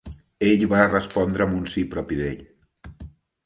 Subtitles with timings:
[0.47, 2.45] Ell va respondre amb un sí propi d'ell